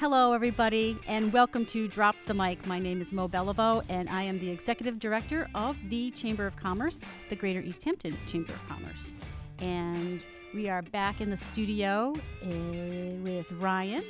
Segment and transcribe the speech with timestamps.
[0.00, 2.64] Hello, everybody, and welcome to Drop the Mic.
[2.68, 6.54] My name is Mo Beliveau, and I am the Executive Director of the Chamber of
[6.54, 7.00] Commerce,
[7.30, 9.12] the Greater East Hampton Chamber of Commerce.
[9.58, 10.24] And
[10.54, 12.48] we are back in the studio uh,
[13.24, 14.04] with Ryan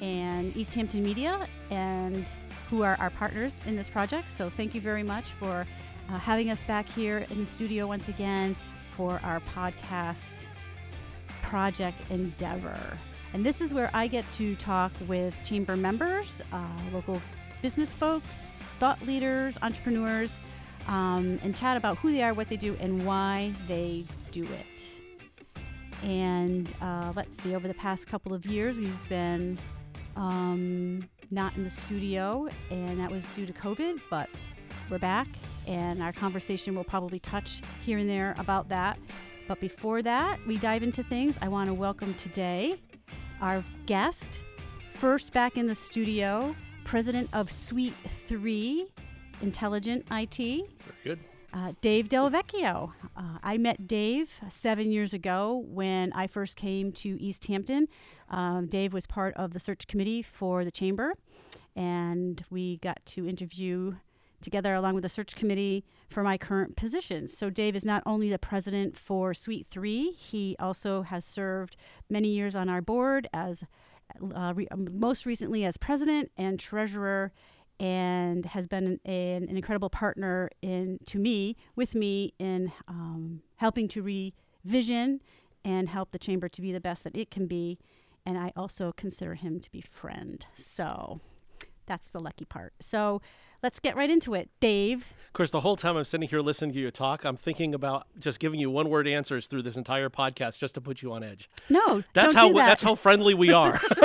[0.00, 2.26] and East Hampton Media, and
[2.68, 4.28] who are our partners in this project.
[4.28, 5.64] So thank you very much for
[6.10, 8.56] uh, having us back here in the studio once again
[8.96, 10.48] for our podcast
[11.42, 12.98] project endeavor.
[13.34, 17.20] And this is where I get to talk with chamber members, uh, local
[17.62, 20.38] business folks, thought leaders, entrepreneurs,
[20.86, 24.88] um, and chat about who they are, what they do, and why they do it.
[26.02, 29.56] And uh, let's see, over the past couple of years, we've been
[30.16, 34.28] um, not in the studio, and that was due to COVID, but
[34.90, 35.28] we're back,
[35.66, 38.98] and our conversation will probably touch here and there about that.
[39.48, 41.38] But before that, we dive into things.
[41.40, 42.76] I want to welcome today
[43.42, 44.40] our guest,
[44.94, 46.54] first back in the studio,
[46.84, 47.94] president of Suite
[48.28, 48.86] 3
[49.42, 50.36] Intelligent IT.
[50.36, 50.68] Very
[51.02, 51.18] good.
[51.52, 52.92] Uh, Dave Delvecchio.
[53.16, 57.88] Uh, I met Dave seven years ago when I first came to East Hampton.
[58.30, 61.12] Um, Dave was part of the search committee for the chamber,
[61.74, 63.96] and we got to interview
[64.40, 67.26] together along with the search committee for my current position.
[67.26, 71.76] So Dave is not only the president for Suite 3, he also has served
[72.08, 73.64] many years on our board as
[74.34, 77.32] uh, re- um, most recently as president and treasurer
[77.80, 83.88] and has been an, an, incredible partner in to me with me in um, helping
[83.88, 85.20] to revision
[85.64, 87.78] and help the chamber to be the best that it can be.
[88.24, 90.44] And i also consider him to be friend.
[90.54, 91.20] So
[91.86, 92.74] that's the lucky part.
[92.80, 93.20] So
[93.62, 94.50] let's get right into it.
[94.60, 95.12] Dave.
[95.28, 98.06] Of course, the whole time I'm sitting here listening to you talk, I'm thinking about
[98.18, 101.22] just giving you one word answers through this entire podcast just to put you on
[101.22, 101.48] edge.
[101.70, 102.66] No, that's how that.
[102.66, 103.72] that's how friendly we are.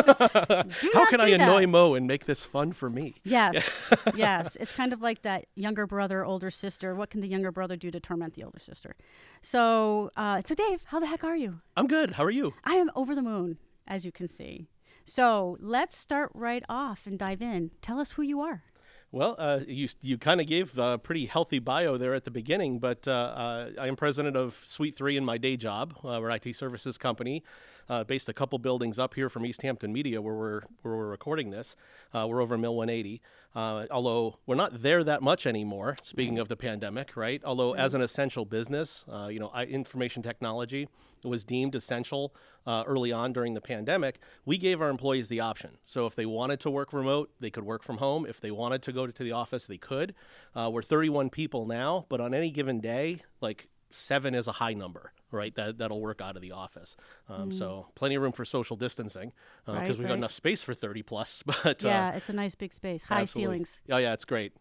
[0.94, 1.68] how can I annoy that.
[1.68, 3.16] Mo and make this fun for me?
[3.26, 4.56] Yes, yes.
[4.58, 6.96] It's kind of like that younger brother, older sister.
[6.96, 8.96] What can the younger brother do to torment the older sister?
[9.42, 11.60] So, uh, so Dave, how the heck are you?
[11.76, 12.12] I'm good.
[12.12, 12.54] How are you?
[12.64, 14.70] I am over the moon, as you can see.
[15.04, 17.72] So let's start right off and dive in.
[17.82, 18.64] Tell us who you are.
[19.12, 22.80] Well, uh, you you kind of gave a pretty healthy bio there at the beginning,
[22.80, 25.94] but uh, uh, I am president of Suite Three in my day job.
[26.04, 27.44] Uh, we're IT services company
[27.90, 31.08] uh, based a couple buildings up here from East Hampton Media, where we're where we're
[31.08, 31.76] recording this.
[32.14, 33.22] Uh, we're over Mill 180.
[33.56, 35.96] although we're not there that much anymore.
[36.04, 37.42] Speaking of the pandemic, right?
[37.44, 40.88] Although as an essential business, you know, I, information technology
[41.24, 42.34] was deemed essential
[42.66, 45.78] uh, early on during the pandemic, we gave our employees the option.
[45.84, 48.26] So if they wanted to work remote, they could work from home.
[48.26, 50.14] If they wanted to go to the office, they could.
[50.56, 54.74] Uh, we're 31 people now, but on any given day, like seven is a high
[54.74, 55.54] number, right?
[55.56, 56.96] That that'll work out of the office.
[57.30, 57.54] Um, mm.
[57.54, 59.32] So plenty of room for social distancing
[59.66, 60.08] because uh, right, we've right.
[60.10, 61.44] got enough space for 30 plus.
[61.64, 63.56] But yeah, uh, it's a nice big space, high absolutely.
[63.56, 63.82] ceilings.
[63.90, 64.54] Oh yeah, it's great.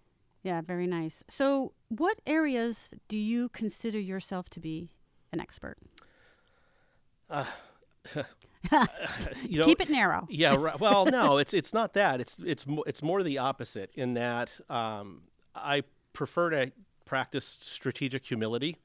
[0.43, 1.25] Yeah, very nice.
[1.29, 4.91] So, what areas do you consider yourself to be
[5.33, 5.77] an expert?
[7.29, 7.45] Uh,
[9.43, 10.27] you know, keep it narrow.
[10.31, 10.55] yeah.
[10.55, 12.21] Right, well, no, it's it's not that.
[12.21, 15.23] It's it's it's more the opposite in that um,
[15.55, 15.83] I
[16.13, 16.73] prefer to
[17.05, 18.77] practice strategic humility.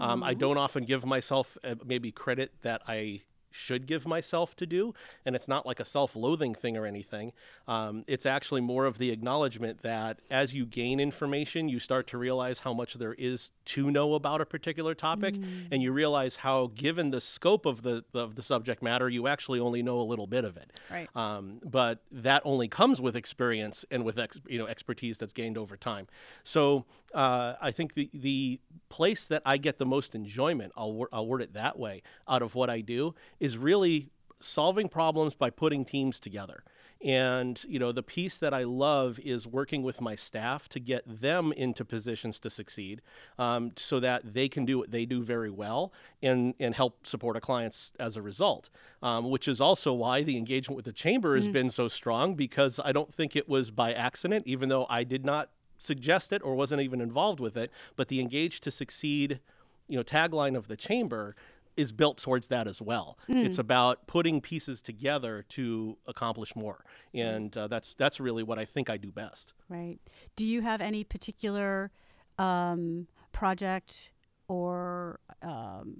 [0.00, 3.22] Um, I don't often give myself uh, maybe credit that I
[3.54, 4.94] should give myself to do.
[5.24, 7.32] And it's not like a self loathing thing or anything.
[7.68, 12.18] Um, it's actually more of the acknowledgement that as you gain information, you start to
[12.18, 15.34] realize how much there is to know about a particular topic.
[15.34, 15.68] Mm.
[15.70, 19.60] And you realize how, given the scope of the, of the subject matter, you actually
[19.60, 20.72] only know a little bit of it.
[20.90, 21.08] Right.
[21.14, 25.56] Um, but that only comes with experience and with ex, you know expertise that's gained
[25.56, 26.08] over time.
[26.42, 31.26] So uh, I think the, the place that I get the most enjoyment, I'll, I'll
[31.26, 33.14] word it that way, out of what I do
[33.44, 34.08] is really
[34.40, 36.64] solving problems by putting teams together.
[37.02, 41.02] And you know, the piece that I love is working with my staff to get
[41.06, 43.02] them into positions to succeed,
[43.38, 45.92] um, so that they can do what they do very well
[46.22, 48.70] and and help support our clients as a result.
[49.02, 51.52] Um, which is also why the engagement with the chamber has mm-hmm.
[51.52, 55.26] been so strong because I don't think it was by accident, even though I did
[55.26, 57.70] not suggest it or wasn't even involved with it.
[57.96, 59.40] But the engage to succeed,
[59.88, 61.36] you know, tagline of the chamber
[61.76, 63.18] is built towards that as well.
[63.28, 63.44] Mm.
[63.44, 68.64] It's about putting pieces together to accomplish more, and uh, that's that's really what I
[68.64, 69.52] think I do best.
[69.68, 69.98] Right.
[70.36, 71.90] Do you have any particular
[72.38, 74.10] um, project
[74.48, 75.96] or um,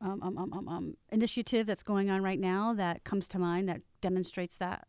[0.00, 3.80] um, um, um, um initiative that's going on right now that comes to mind that
[4.00, 4.86] demonstrates that?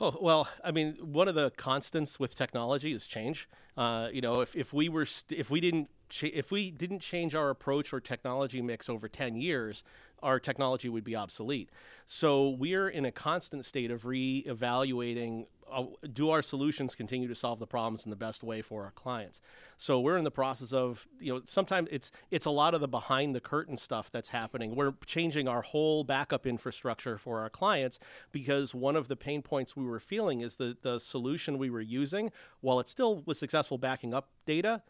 [0.00, 3.48] Oh well, I mean, one of the constants with technology is change.
[3.76, 6.98] Uh, you know, if, if we were st- if we didn't ch- if we didn't
[6.98, 9.84] change our approach or technology mix over ten years,
[10.20, 11.70] our technology would be obsolete.
[12.06, 17.58] So we're in a constant state of re-evaluating uh, do our solutions continue to solve
[17.58, 19.40] the problems in the best way for our clients?
[19.76, 22.88] So we're in the process of you know sometimes it's it's a lot of the
[22.88, 24.74] behind the curtain stuff that's happening.
[24.74, 27.98] We're changing our whole backup infrastructure for our clients
[28.32, 31.80] because one of the pain points we were feeling is that the solution we were
[31.80, 32.30] using
[32.60, 34.82] while it still was successful backing up data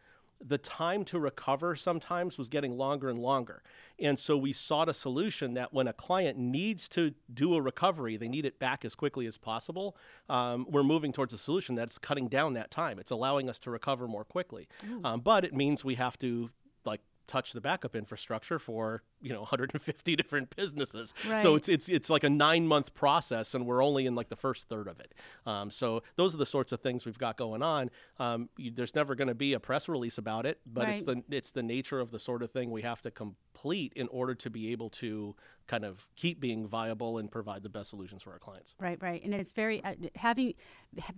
[0.46, 3.62] the time to recover sometimes was getting longer and longer.
[3.98, 8.16] And so we sought a solution that when a client needs to do a recovery,
[8.16, 9.96] they need it back as quickly as possible.
[10.28, 12.98] Um, we're moving towards a solution that's cutting down that time.
[12.98, 14.68] It's allowing us to recover more quickly.
[15.04, 16.50] Um, but it means we have to
[16.84, 21.14] like touch the backup infrastructure for you know 150 different businesses.
[21.28, 21.42] Right.
[21.42, 24.36] So it's it's it's like a nine month process, and we're only in like the
[24.36, 25.14] first third of it.
[25.46, 27.90] Um, so those are the sorts of things we've got going on.
[28.18, 31.22] Um, you, there's never going to be a press release about it, but it's the
[31.30, 34.50] it's the nature of the sort of thing we have to complete in order to
[34.50, 35.34] be able to
[35.66, 38.74] kind of keep being viable and provide the best solutions for our clients.
[38.78, 40.54] Right, right, and it's very uh, having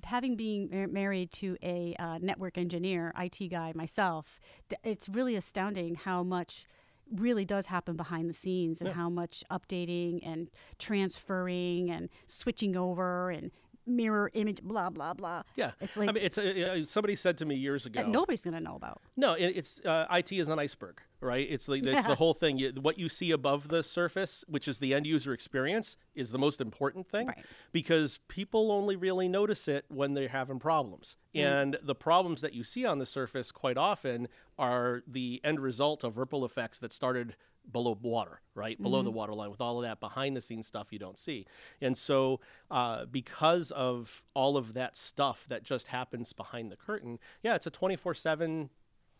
[0.04, 4.38] having being married to a uh, network engineer, IT guy myself.
[4.68, 6.66] Th- it's really astounding how much
[7.14, 10.48] really does happen behind the scenes and how much updating and
[10.78, 13.50] transferring and switching over and
[13.86, 15.42] mirror image, blah blah blah.
[15.56, 18.00] Yeah, it's like I mean, it's uh, somebody said to me years ago.
[18.02, 19.00] that nobody's gonna know about.
[19.16, 21.46] No, it, it's uh, IT is an iceberg, right?
[21.48, 22.58] It's like it's the whole thing.
[22.58, 26.38] You, what you see above the surface, which is the end user experience, is the
[26.38, 27.44] most important thing Right.
[27.72, 31.16] because people only really notice it when they're having problems.
[31.34, 34.28] And the problems that you see on the surface quite often
[34.58, 37.36] are the end result of ripple effects that started
[37.72, 38.80] below water, right?
[38.80, 41.46] Below the water line with all of that behind the scenes stuff you don't see.
[41.80, 42.40] And so,
[42.70, 47.66] uh, because of all of that stuff that just happens behind the curtain, yeah, it's
[47.66, 48.70] a 24 7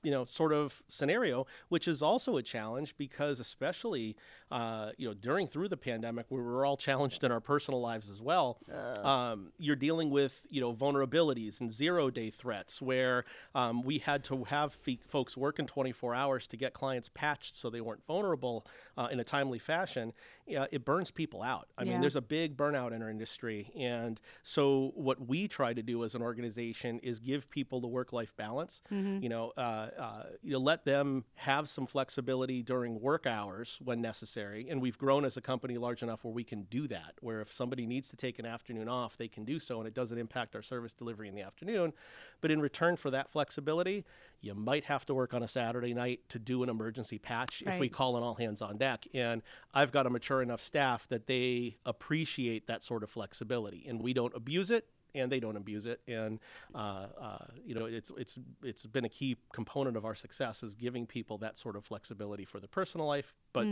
[0.06, 4.14] you know sort of scenario which is also a challenge because especially
[4.52, 8.08] uh, you know during through the pandemic we were all challenged in our personal lives
[8.08, 8.48] as well.
[9.02, 13.24] Um, you're dealing with you know vulnerabilities and zero day threats where
[13.54, 17.56] um, we had to have fe- folks work in 24 hours to get clients patched
[17.56, 18.64] so they weren't vulnerable
[18.96, 20.12] uh, in a timely fashion.
[20.46, 21.66] Yeah, it burns people out.
[21.76, 21.90] I Yeah.
[21.92, 23.72] mean there's a big burnout in our industry.
[23.76, 28.12] And so what we try to do as an organization is give people the work
[28.12, 28.82] life balance
[29.22, 34.00] you know uh, uh, you know, let them have some flexibility during work hours when
[34.00, 34.66] necessary.
[34.68, 37.52] And we've grown as a company large enough where we can do that where if
[37.52, 40.54] somebody needs to take an afternoon off they can do so and it doesn't impact
[40.54, 41.92] our service delivery in the afternoon.
[42.40, 44.04] But in return for that flexibility
[44.40, 47.80] you might have to work on a saturday night to do an emergency patch if
[47.80, 49.06] we call an all hands on deck.
[49.14, 49.42] And
[49.74, 54.12] i've got a mature enough staff that they appreciate that sort of flexibility and we
[54.12, 56.00] don't abuse it and they don't abuse it.
[56.06, 56.38] And
[56.74, 60.74] uh, uh, you know it's it's it's been a key component of our success is
[60.74, 63.66] giving people that sort of flexibility for their personal life but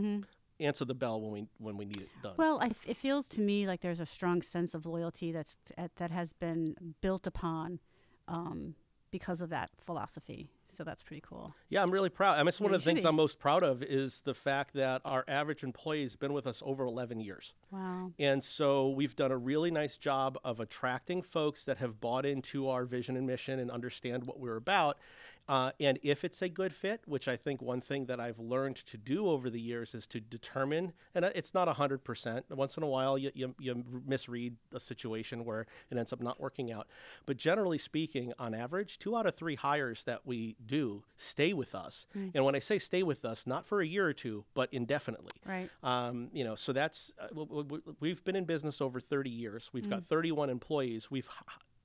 [0.61, 2.35] answer the bell when we when we need it done.
[2.37, 5.59] Well, I f it feels to me like there's a strong sense of loyalty that's
[5.97, 7.81] that has been built upon
[8.29, 8.75] um,
[9.15, 10.49] because of that philosophy.
[10.67, 11.55] So that's pretty cool.
[11.69, 12.35] Yeah, I'm really proud.
[12.35, 13.09] I mean, it's one Yeah, of the things be.
[13.09, 16.65] I'm most proud of is the fact that our average employee has been with us
[16.67, 17.55] over 11 years.
[17.71, 18.11] Wow.
[18.19, 22.69] And so we've done a really nice job of attracting folks that have bought into
[22.69, 24.99] our vision and mission and understand what we're about.
[25.47, 28.77] Uh, and if it's a good fit, which I think one thing that I've learned
[28.87, 32.43] to do over the years is to determine, and it's not 100%.
[32.51, 36.41] Once in a while, you, you, you misread a situation where it ends up not
[36.41, 36.87] working out.
[37.27, 41.75] But generally speaking, on average, two out of three hires that we do stay with
[41.75, 42.07] us.
[42.35, 45.31] And when I say stay with us, not for a year or two, but indefinitely.
[45.45, 45.71] Right.
[45.83, 49.29] Um, you know, so that's uh, w- w- w- we've been in business over 30
[49.29, 49.69] years.
[49.75, 51.11] We've got 31 employees.
[51.11, 51.29] We've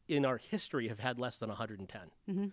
[0.07, 2.51] in our history have had less than 110.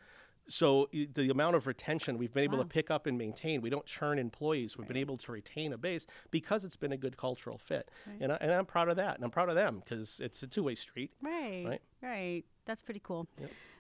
[0.49, 3.87] So the amount of retention we've been able to pick up and maintain, we don't
[3.87, 4.79] churn employees.
[4.79, 8.33] We've been able to retain a base because it's been a good cultural fit, and,
[8.33, 10.77] I, and I'm proud of that, and I'm proud of them because it's a two-way
[10.77, 11.11] street.
[11.21, 11.65] Right.
[11.67, 11.83] Right.
[12.03, 12.45] Right.
[12.65, 13.29] That's pretty cool.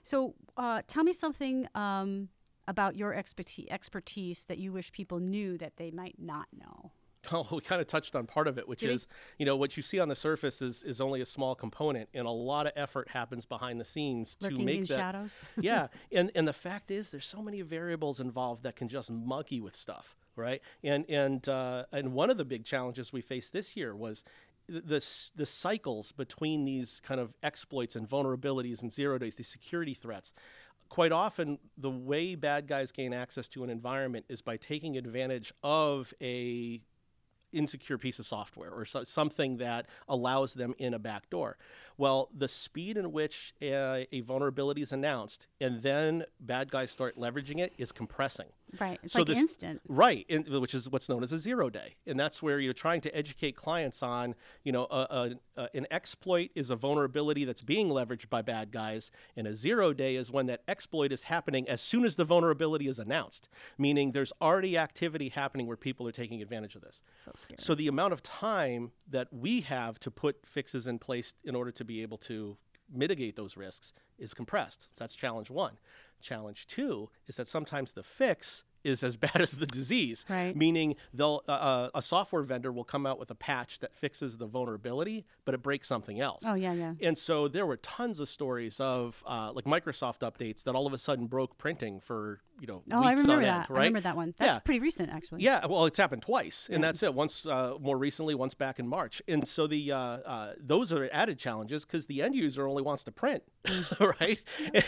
[0.02, 2.28] So, uh, tell me something um,
[2.68, 6.90] about your expertise, expertise that you wish people knew that they might not know.
[7.32, 9.06] Oh, we kind of touched on part of it, which Did is,
[9.38, 12.26] you know, what you see on the surface is, is only a small component, and
[12.26, 14.96] a lot of effort happens behind the scenes to make in that.
[14.96, 15.34] shadows.
[15.60, 19.60] yeah, and and the fact is, there's so many variables involved that can just monkey
[19.60, 20.62] with stuff, right?
[20.82, 24.22] And and uh, and one of the big challenges we faced this year was
[24.68, 25.04] the
[25.34, 30.32] the cycles between these kind of exploits and vulnerabilities and zero days, these security threats.
[30.88, 35.52] Quite often, the way bad guys gain access to an environment is by taking advantage
[35.64, 36.80] of a
[37.52, 41.56] insecure piece of software or so, something that allows them in a back door.
[41.96, 47.18] Well, the speed in which a, a vulnerability is announced and then bad guys start
[47.18, 48.48] leveraging it is compressing.
[48.80, 48.98] Right.
[49.02, 49.80] It's So like this- instant.
[49.88, 53.00] Right, and, which is what's known as a zero day, and that's where you're trying
[53.02, 54.96] to educate clients on, you know, a,
[55.56, 59.54] a, a, an exploit is a vulnerability that's being leveraged by bad guys, and a
[59.54, 63.48] zero day is when that exploit is happening as soon as the vulnerability is announced,
[63.78, 67.00] meaning there's already activity happening where people are taking advantage of this.
[67.24, 67.58] So scary.
[67.60, 71.70] So the amount of time that we have to put fixes in place in order
[71.70, 72.56] to be able to
[72.92, 74.84] mitigate those risks is compressed.
[74.84, 75.78] So that's challenge one.
[76.20, 80.54] Challenge two is that sometimes the fix is as bad as the disease, Right.
[80.56, 84.38] meaning they'll uh, uh, a software vendor will come out with a patch that fixes
[84.38, 86.42] the vulnerability, but it breaks something else.
[86.46, 86.92] oh yeah, yeah.
[87.00, 90.92] And so there were tons of stories of uh, like Microsoft updates that all of
[90.92, 93.54] a sudden broke printing for you know Oh, I weeks remember on that.
[93.54, 93.78] end, I right?
[93.80, 94.34] remember that one.
[94.38, 94.58] That's Yeah.
[94.60, 95.42] pretty recent, actually.
[95.42, 97.12] Yeah, well, it's happened twice, and that's it.
[97.12, 101.08] Once uh, more recently, once back in March, and so the uh, uh, those are
[101.12, 103.42] added challenges because the end user only wants to print,
[104.20, 104.40] right?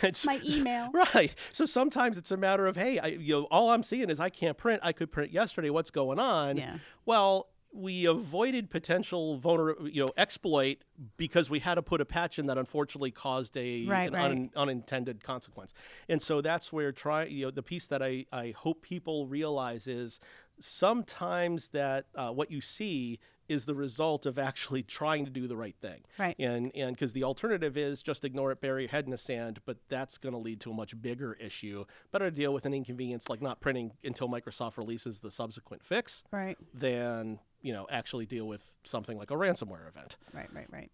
[0.02, 0.90] And so- My email.
[1.14, 1.34] right?
[1.52, 4.30] So sometimes it's a matter of hey, I, you know, all I'm seeing is I
[4.30, 4.80] can't print.
[4.84, 5.70] I could print yesterday.
[5.70, 6.56] What's going on?
[6.56, 6.78] Yeah.
[7.06, 7.48] Well.
[7.70, 10.78] We avoided potential vulner, you know, exploit
[11.18, 14.24] because we had to put a patch in that unfortunately caused a Right, an right.
[14.30, 15.74] un- unintended consequence.
[16.08, 19.86] And so that's where try you know the piece that I, I hope people realize
[19.86, 20.18] is
[20.58, 25.56] sometimes that uh, what you see is the result of actually trying to do the
[25.56, 26.00] right thing.
[26.18, 26.36] Right.
[26.38, 29.60] And and because the alternative is just ignore it, bury your head in the sand,
[29.64, 31.84] but that's going to lead to a much bigger issue.
[32.12, 36.22] Better to deal with an inconvenience like not printing until Microsoft releases the subsequent fix
[36.30, 36.58] Right.
[36.74, 40.16] than you know actually deal with something like a ransomware event.
[40.32, 40.90] Right, right, right.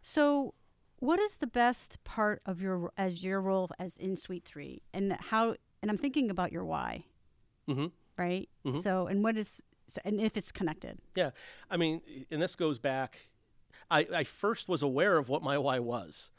[0.00, 0.54] So,
[0.98, 5.12] what is the best part of your as your role as in Suite Three, and
[5.12, 5.56] how?
[5.80, 7.04] And I'm thinking about your why,
[7.66, 7.86] hmm
[8.18, 8.48] right?
[8.64, 8.80] Mhm.
[8.82, 11.30] So, and what is, so, and if it's connected, Yeah,
[11.70, 13.28] I mean, and this goes back.
[13.90, 16.30] I, I first was aware of what my why was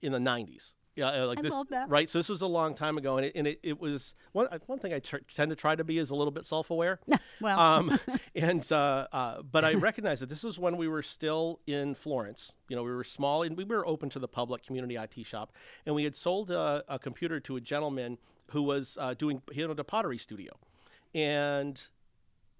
[0.00, 0.72] in the '90s.
[0.94, 1.54] Yeah, uh, like I this,
[1.88, 2.08] right?
[2.10, 4.78] So this was a long time ago, and it, and it, it was one one
[4.78, 7.00] thing I tr- tend to try to be is a little bit self-aware.
[7.40, 7.98] well, um,
[8.34, 12.52] and uh, uh, but I recognize that this was when we were still in Florence.
[12.68, 15.52] You know, we were small and we were open to the public community IT shop,
[15.86, 18.18] and we had sold a, a computer to a gentleman
[18.50, 20.52] who was uh, doing he owned a pottery studio,
[21.14, 21.88] and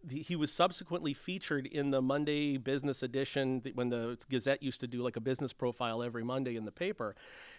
[0.05, 4.87] the, he was subsequently featured in the Monday Business Edition when the Gazette used to
[4.87, 7.15] do like a business profile every Monday in the paper.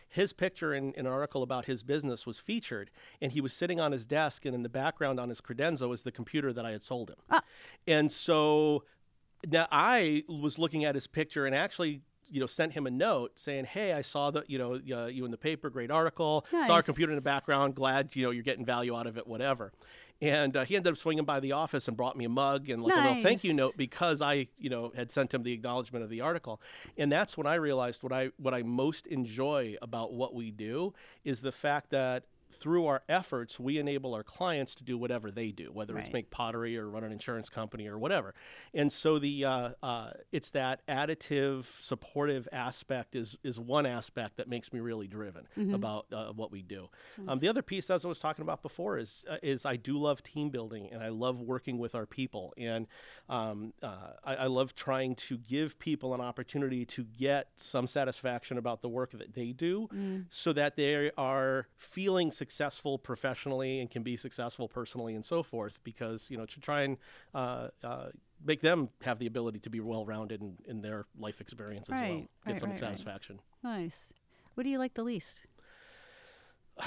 [0.10, 3.80] His picture in, in an article about his business was featured, and he was sitting
[3.80, 6.72] on his desk, and in the background on his credenza was the computer that I
[6.72, 7.18] had sold him.
[7.32, 7.42] Ah.
[7.88, 8.84] And so
[9.48, 12.02] now I was looking at his picture and actually.
[12.32, 15.24] You know, sent him a note saying, "Hey, I saw that you know uh, you
[15.24, 16.48] in the paper, great article.
[16.66, 17.76] Saw our computer in the background.
[17.76, 19.72] Glad you know you're getting value out of it, whatever."
[20.24, 22.82] And uh, he ended up swinging by the office and brought me a mug and
[22.82, 26.02] like a little thank you note because I, you know, had sent him the acknowledgement
[26.02, 26.62] of the article.
[26.98, 30.94] And that's when I realized what I what I most enjoy about what we do
[31.26, 35.52] is the fact that through our efforts we enable our clients to do whatever they
[35.52, 38.34] do, whether it's make pottery or run an insurance company or whatever.
[38.74, 44.48] And so the uh, uh, it's that additive, supportive aspect is is one aspect that
[44.48, 46.90] makes me really driven about uh, what we do.
[47.28, 49.98] Um, the other piece, as I was talking about before, is uh, is I do
[49.98, 52.88] love team building and I love working with our people, and
[53.30, 58.58] um, uh, I, I love trying to give people an opportunity to get some satisfaction
[58.58, 59.88] about the work that they do,
[60.30, 62.43] so that they are feeling successful
[63.04, 65.80] professionally and can be successful personally and so forth.
[65.84, 66.98] Because you know to try and
[67.34, 68.08] uh, uh,
[68.44, 72.00] make them have the ability to be well rounded in, in their life experience as
[72.00, 72.80] well, get right, some right, right.
[72.80, 73.40] satisfaction.
[73.64, 74.14] nice.
[74.56, 75.42] What do you like the least?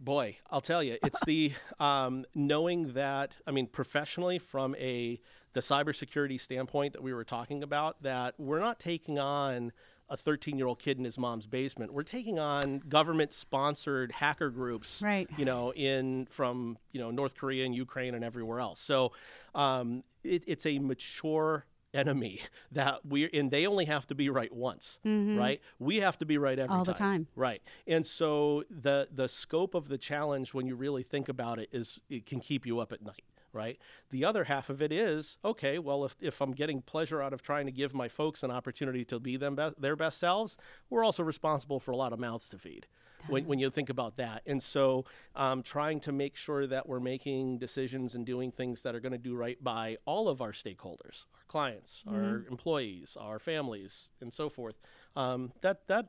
[0.00, 3.32] Boy, I'll tell you, it's the um, knowing that.
[3.46, 5.20] I mean, professionally, from a
[5.52, 9.72] the cybersecurity standpoint that we were talking about, that we're not taking on
[10.10, 11.92] a 13 year old kid in his mom's basement.
[11.92, 15.28] We're taking on government sponsored hacker groups, Right.
[15.36, 18.80] You know, in from you know North Korea and Ukraine and everywhere else.
[18.80, 19.12] So
[19.54, 22.40] um, it, it's a mature enemy
[22.72, 25.60] that we and they only have to be right once, right?
[25.78, 26.78] We have to be right every Mm-hmm.
[26.78, 27.26] All the time.
[27.34, 27.62] Right.
[27.86, 32.02] And so the the scope of the challenge when you really think about it is
[32.08, 33.78] it can keep you up at night, right?
[34.10, 37.42] The other half of it is, okay, well if if I'm getting pleasure out of
[37.42, 40.56] trying to give my folks an opportunity to be them best, their best selves,
[40.88, 42.86] we're also responsible for a lot of mouths to feed.
[43.28, 44.40] When, when you think about that.
[44.46, 45.04] And so
[45.36, 49.12] um, trying to make sure that we're making decisions and doing things that are going
[49.12, 54.32] to do right by all of our stakeholders, our clients, our employees, our families, and
[54.32, 54.80] so forth.
[55.16, 56.06] Um, that, that,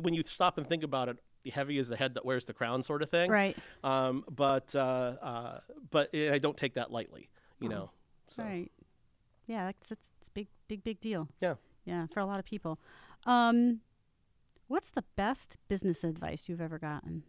[0.00, 1.18] when you stop and think about it,
[1.50, 3.30] heavy is the head that wears the crown sort of thing.
[3.30, 3.56] Right.
[3.84, 4.78] Um, but, uh,
[5.22, 5.60] uh,
[5.90, 7.28] but I don't take that lightly,
[7.60, 7.90] you know.
[8.28, 8.42] So.
[8.42, 8.70] Right.
[9.46, 11.28] Yeah, that's it's, it's big, big, big deal.
[11.40, 11.54] Yeah.
[11.84, 12.80] Yeah, for a lot of people.
[13.24, 13.80] Um,
[14.66, 17.22] what's the best business advice you've ever gotten?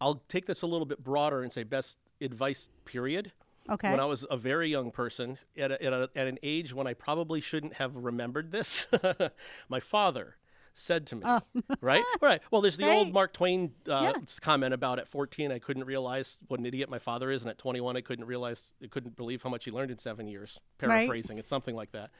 [0.00, 3.32] I'll take this a little bit broader and say best advice, period.
[3.68, 3.90] Okay.
[3.90, 6.86] When I was a very young person, at, a, at, a, at an age when
[6.86, 8.86] I probably shouldn't have remembered this,
[9.68, 10.36] my father
[10.78, 11.40] said to me, Oh.
[11.80, 12.04] right?
[12.22, 12.40] Right.
[12.50, 14.20] Well, there's the old Mark Twain uh, Yeah.
[14.40, 17.42] comment about at 14, I couldn't realize what an idiot my father is.
[17.42, 20.28] And at 21, I couldn't realize, I couldn't believe how much he learned in seven
[20.28, 20.60] years.
[20.80, 20.88] Right.
[20.90, 22.10] Paraphrasing, it's something like that.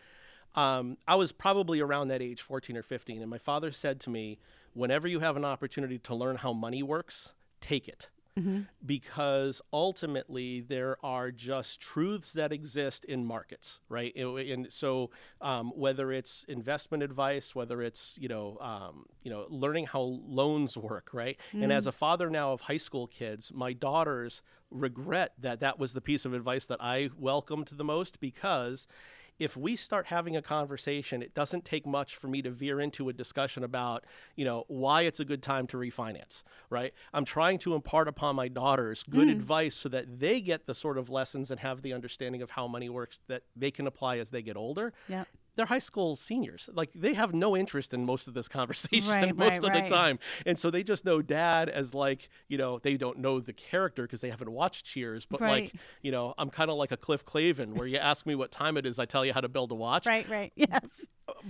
[0.54, 3.20] Um, I was probably around that age, 14 or 15.
[3.20, 4.38] And my father said to me,
[4.72, 8.08] whenever you have an opportunity to learn how money works, take it
[8.85, 14.14] because ultimately there are just truths that exist in markets, right?
[14.16, 19.87] And, so um, whether it's investment advice, whether it's you know um, you know learning
[19.87, 21.37] how loans work, right?
[21.52, 25.92] And as a father now of high school kids, my daughters regret that that was
[25.95, 28.87] the piece of advice that I welcomed the most because
[29.38, 33.09] if we start having a conversation, it doesn't take much for me to veer into
[33.09, 34.04] a discussion about,
[34.37, 36.92] you know, why it's a good time to refinance, right?
[37.12, 39.33] I'm trying to impart upon my daughters good hmm.
[39.33, 42.66] advice so that they get the sort of lessons and have the understanding of how
[42.66, 44.92] money works that they can apply as they get older.
[45.09, 45.25] Yeah.
[45.58, 46.70] They're high school seniors.
[46.72, 49.88] Like they have no interest in most of this conversation Right, most right, of right.
[49.88, 50.18] the time.
[50.46, 54.02] And so they just know dad as like, you know, they don't know the character
[54.02, 57.24] because they haven't watched Cheers, but like, you know, I'm kind of like a Cliff
[57.26, 59.72] Clavin where you ask me what time it is, I tell you how to build
[59.72, 60.28] a watch Right.
[60.28, 60.52] Right.
[60.56, 60.88] Yes.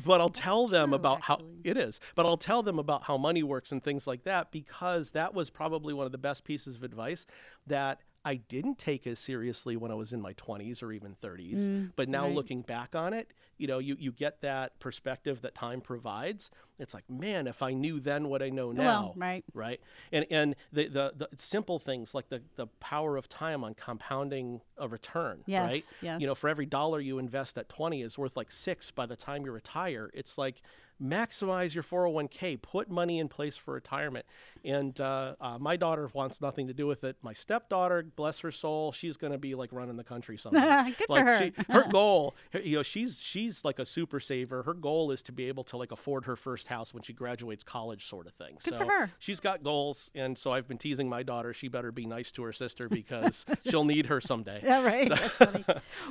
[0.04, 2.00] but I'll tell them True, about how it is.
[2.14, 5.50] But I'll tell them about how money works and things like that because that was
[5.50, 7.26] probably one of the best pieces of advice
[7.66, 11.66] that I didn't take as seriously when I was in my 20s or even 30s.
[11.96, 12.34] but now Mm, right.
[12.34, 16.50] looking back on it, you know, you, you get that perspective that time provides.
[16.78, 19.44] It's like, man, if I knew then what I know now, Well, right.
[19.54, 19.80] right?
[20.12, 24.60] And and the, the, the simple things like the, the power of time on compounding
[24.76, 25.72] a return, right?
[25.72, 26.20] Yes, yes.
[26.20, 29.16] You know, for every dollar you invest at 20 is worth like six by the
[29.16, 30.10] time you retire.
[30.12, 30.60] It's like
[31.02, 34.26] maximize your 401k, put money in place for retirement.
[34.64, 37.16] And uh, uh, my daughter wants nothing to do with it.
[37.22, 40.94] My stepdaughter, bless her soul, she's going to be like running the country someday.
[40.98, 41.38] Good for like her.
[41.38, 44.62] She, her goal, you know, she's she's like a super saver.
[44.62, 47.62] Her goal is to be able to like afford her first house when she graduates
[47.62, 48.58] college, sort of thing.
[48.62, 49.10] Good so for her.
[49.18, 51.52] she's got goals, and so I've been teasing my daughter.
[51.54, 54.60] She better be nice to her sister because she'll need her someday.
[54.64, 54.84] Yeah.
[54.84, 55.08] Right.
[55.08, 55.64] That's funny.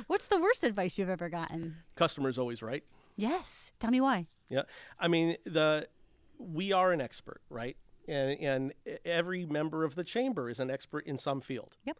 [0.06, 1.76] What's the worst advice you've ever gotten?
[1.96, 2.84] Customer's always right.
[3.18, 3.72] Yes.
[3.80, 4.28] Tell me why.
[4.48, 4.62] Yeah,
[4.98, 5.88] I mean the
[6.38, 7.76] we are an expert, right?
[8.06, 8.72] And and
[9.04, 11.76] every member of the chamber is an expert in some field.
[11.84, 11.98] Yep.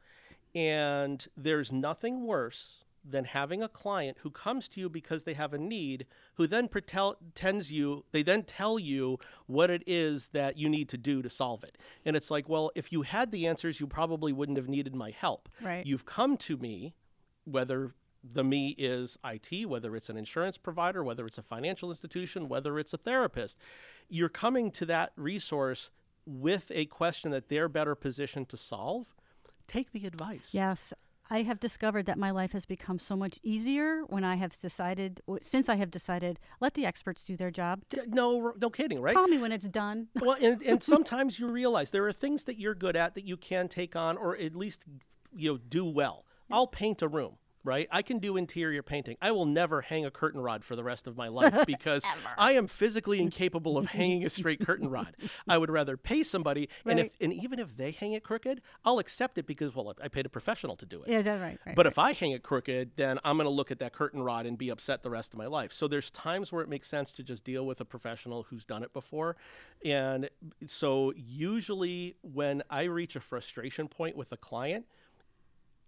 [0.54, 5.54] And there's nothing worse than having a client who comes to you because they have
[5.54, 10.68] a need, who then pretends you, they then tell you what it is that you
[10.68, 11.78] need to do to solve it.
[12.04, 15.10] And it's like, well, if you had the answers, you probably wouldn't have needed my
[15.10, 15.48] help.
[15.62, 15.86] Right.
[15.86, 16.94] You've come to me,
[17.44, 22.48] whether the me is IT, whether it's an insurance provider, whether it's a financial institution,
[22.48, 23.58] whether it's a therapist.
[24.08, 25.90] You're coming to that resource
[26.26, 29.14] with a question that they're better positioned to solve.
[29.66, 30.50] Take the advice.
[30.52, 30.92] Yes.
[31.30, 35.20] I have discovered that my life has become so much easier when I have decided,
[35.42, 37.82] since I have decided, let the experts do their job.
[38.06, 39.14] No, no kidding, right?
[39.14, 40.08] Call me when it's done.
[40.20, 43.36] well, and, and sometimes you realize there are things that you're good at that you
[43.36, 44.84] can take on or at least
[45.36, 46.24] you know do well.
[46.50, 47.88] I'll paint a room, right?
[47.90, 49.16] I can do interior painting.
[49.20, 52.04] I will never hang a curtain rod for the rest of my life because
[52.36, 55.16] I am physically incapable of hanging a straight curtain rod.
[55.46, 58.98] I would rather pay somebody, and if and even if they hang it crooked, I'll
[58.98, 61.10] accept it because well, I paid a professional to do it.
[61.10, 61.58] Yeah, that's right.
[61.66, 64.22] right But if I hang it crooked, then I'm going to look at that curtain
[64.22, 65.72] rod and be upset the rest of my life.
[65.72, 68.82] So there's times where it makes sense to just deal with a professional who's done
[68.82, 69.36] it before.
[69.84, 70.28] And
[70.66, 74.86] so usually when I reach a frustration point with a client,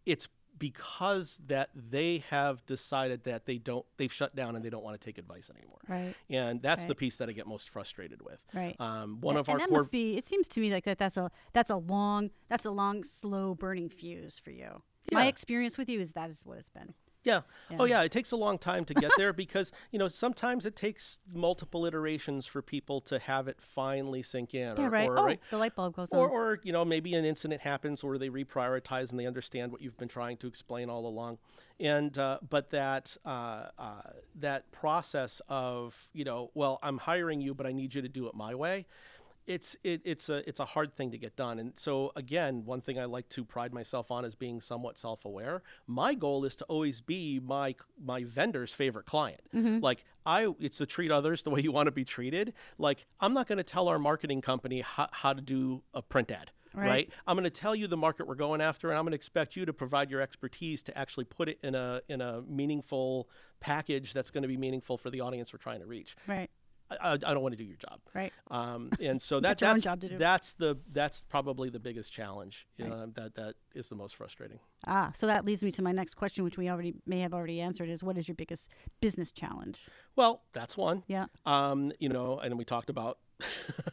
[0.07, 0.29] it's
[0.61, 5.01] because that they have decided that they don't they've shut down and they don't want
[5.01, 5.79] to take advice anymore.
[5.89, 6.15] Right.
[6.29, 8.39] And that's the piece that I get most frustrated with.
[8.55, 8.77] Right.
[8.79, 10.17] Um, one A- of and our that must be.
[10.17, 10.99] It seems to me like that.
[10.99, 14.83] That's a that's a long that's a long slow burning fuse for you.
[15.13, 16.95] My experience with you is that is what it's been.
[17.23, 17.43] Yeah.
[17.79, 17.99] Oh, Yeah.
[18.01, 18.05] yeah.
[18.05, 21.85] It takes a long time to get there because, you know, sometimes it takes multiple
[21.85, 24.77] iterations for people to have it finally sink in.
[24.77, 25.09] Yeah, or, right.
[25.09, 25.41] Or, oh, right?
[25.51, 26.31] the light bulb goes Or, on.
[26.31, 29.99] or, you know, maybe an incident happens where they reprioritize and they understand what you've
[29.99, 31.39] been trying to explain all along.
[31.79, 34.03] And, uh, but that, uh, uh,
[34.37, 38.29] that process of, you know, well, I'm hiring you, but I need you to do
[38.29, 38.87] it my way.
[39.51, 42.81] It's it, it's a it's a hard thing to get done, and so again, one
[42.81, 45.63] thing I like to pride myself on is being somewhat self-aware.
[45.89, 49.41] My goal is to always be my my vendor's favorite client.
[49.53, 49.81] Mm-hmm.
[49.81, 52.53] Like I, it's to treat others the way you want to be treated.
[52.79, 56.31] Like I'm not going to tell our marketing company how, how to do a print
[56.31, 56.89] ad Right.
[56.89, 57.11] right?
[57.27, 59.57] I'm going to tell you the market we're going after, and I'm going to expect
[59.57, 64.13] you to provide your expertise to actually put it in a in a meaningful package
[64.13, 66.17] that's going to be meaningful for the audience we're trying to reach.
[66.27, 66.49] Right.
[66.91, 68.01] I, I don't want to do your job.
[68.15, 68.33] Right.
[68.51, 70.19] Um, and so that, that's job to do.
[70.19, 72.67] that's the that's probably the biggest challenge.
[72.77, 72.91] You Right.
[72.91, 74.59] know, that that is the most frustrating.
[74.87, 77.61] Ah, so that leads me to my next question, which we already may have already
[77.61, 79.81] answered: is what is your biggest business challenge?
[80.17, 81.05] Well, that's one.
[81.07, 81.27] Yeah.
[81.47, 83.19] Um, you know, and we talked about.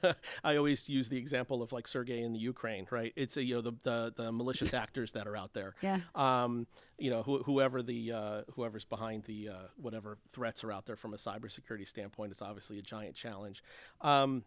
[0.43, 3.13] I always use the example of like Sergey in the Ukraine, right?
[3.15, 5.75] It's a, you know the, the the malicious actors that are out there.
[5.81, 5.99] Yeah.
[6.15, 10.85] Um, you know, who, whoever the uh, whoever's behind the uh, whatever threats are out
[10.85, 13.63] there from a cybersecurity standpoint is obviously a giant challenge.
[14.01, 14.43] Um,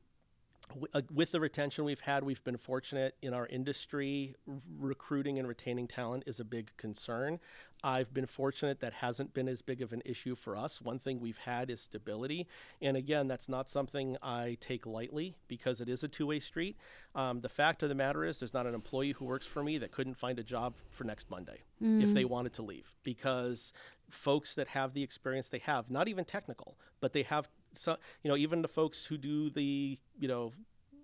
[1.10, 4.34] with the retention we've had, we've been fortunate in our industry.
[4.78, 7.38] Recruiting and retaining talent is a big concern.
[7.82, 10.82] I've been fortunate that hasn't been as big of an issue for us.
[10.82, 12.46] One thing we've had is stability.
[12.82, 16.76] And again, that's not something I take lightly because it is a two way street.
[17.14, 19.78] Um, the fact of the matter is, there's not an employee who works for me
[19.78, 21.62] that couldn't find a job for next Monday
[22.02, 23.72] if they wanted to leave because
[24.10, 28.30] folks that have the experience they have, not even technical, but they have so you
[28.30, 30.52] know even the folks who do the you know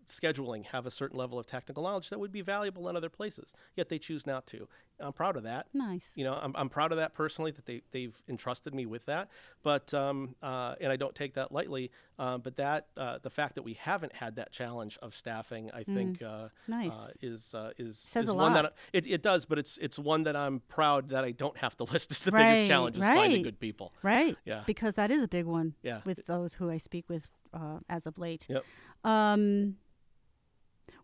[0.08, 3.52] scheduling have a certain level of technical knowledge that would be valuable in other places
[3.76, 4.68] yet they choose not to
[5.00, 6.12] i'm proud of that Nice.
[6.16, 9.28] you know i'm, I'm proud of that personally that they, they've entrusted me with that
[9.62, 13.56] but um, uh, and i don't take that lightly um, but that uh, the fact
[13.56, 16.50] that we haven't had that challenge of staffing i think uh, Mm.
[16.68, 16.92] Nice.
[16.92, 18.62] uh, is uh, is, Says is a one lot.
[18.62, 21.56] that I- it, it does but it's it's one that i'm proud that i don't
[21.58, 24.36] have to list as the Right, biggest challenge is finding good people Right.
[24.44, 24.62] Yeah.
[24.66, 25.74] Because that is a big one.
[25.82, 26.00] Yeah.
[26.04, 28.46] With those who I speak with uh, as of late.
[28.48, 28.64] Yep.
[29.04, 29.76] Um,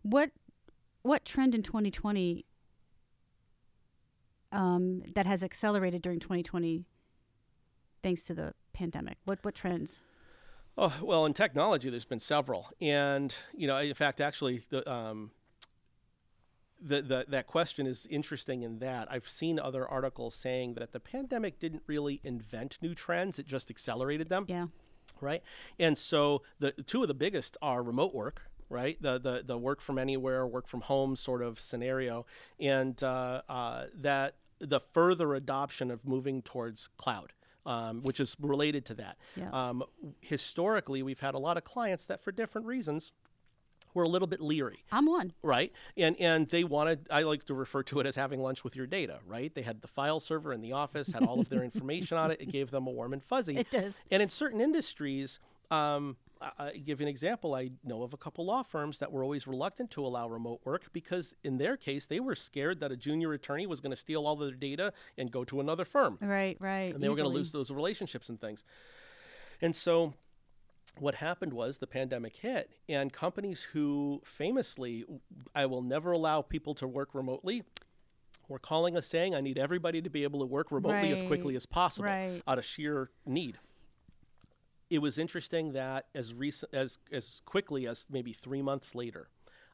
[0.01, 0.31] what
[1.01, 2.45] what trend in 2020
[4.51, 6.85] um, that has accelerated during 2020
[8.03, 9.17] thanks to the pandemic?
[9.25, 10.01] What what trends?
[10.77, 15.29] Oh well, in technology, there's been several, and you know, in fact, actually, the um,
[16.81, 20.99] the, the that question is interesting in that I've seen other articles saying that the
[20.99, 24.67] pandemic didn't really invent new trends; it just accelerated them Yeah.
[25.21, 25.43] right?
[25.77, 29.01] And so the two of the biggest are remote work, right?
[29.01, 32.25] The the the work from anywhere, work from home sort of scenario,
[32.59, 37.31] and uh, uh, that the further adoption of moving towards cloud.
[37.65, 39.15] Um, which is related to that.
[39.37, 39.49] Yeah.
[39.53, 39.83] Um,
[40.19, 43.13] historically, we've had a lot of clients that, for different reasons,
[43.93, 45.31] were a little bit leery I'm one.
[45.43, 48.75] right and and they wanted i like to refer to it as having lunch with
[48.75, 51.63] your data right they had the file server in the office had all of their
[51.69, 54.03] information on it it gave them a warm and fuzzy It does.
[54.09, 56.17] and in certain industries um,
[56.59, 59.91] I, give an example i know of a couple law firms that were always reluctant
[59.91, 63.65] to allow remote work because in their case they were scared that a junior attorney
[63.65, 66.57] was going to steal all of their data and go to another firm Right.
[66.59, 66.93] Right.
[66.93, 68.63] and they were going to lose those relationships and things.
[69.61, 70.13] And so
[70.99, 75.05] what happened was the pandemic hit and companies who famously
[75.55, 77.63] I will never allow people to work remotely
[78.49, 81.55] were calling us saying I need everybody to be able to work remotely as quickly
[81.55, 82.41] as possible right.
[82.47, 83.57] out of sheer need.
[84.93, 89.27] It was interesting that as recent as as quickly as maybe 3 months later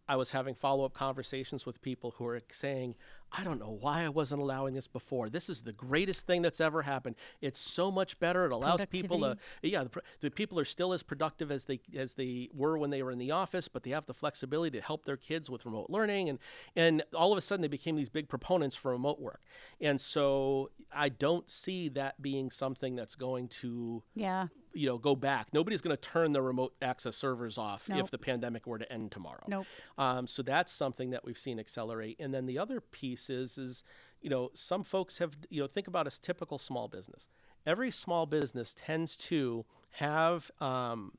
[0.10, 2.96] I was having follow up conversations with people who are saying,
[3.32, 5.30] I don't know why I wasn't allowing this before.
[5.30, 7.16] This is the greatest thing that's ever happened.
[7.42, 8.46] It's so much better.
[8.46, 12.14] It allows people to, yeah, the, the people are still as productive as they as
[12.14, 15.06] they were when they were in the office, but they have the flexibility to help
[15.06, 16.40] their kids with remote learning, and
[16.76, 19.42] and all of a sudden they became these big proponents for remote work.
[19.80, 24.48] And so I don't see that being something that's going to Yeah.
[24.74, 25.48] You know go back.
[25.54, 28.00] Nobody's going to turn the remote access servers off Nope.
[28.00, 29.44] if the pandemic were to end tomorrow.
[29.48, 29.66] Nope.
[29.98, 32.18] Um, so that's something that we've seen accelerate.
[32.20, 33.84] And then the other piece is, is
[34.22, 37.28] you know, some folks have, you know, think about a typical small business.
[37.66, 41.14] Every small business tends to have um,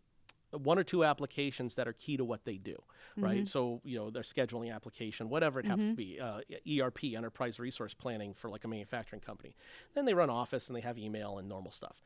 [0.53, 2.77] one or two applications that are key to what they do,
[3.17, 3.49] right?
[3.49, 7.95] So, you know, their scheduling application, whatever it happens to be, uh, ERP, enterprise resource
[7.95, 9.55] planning for like a manufacturing company.
[9.95, 12.03] Then they run Office and they have email and normal stuff.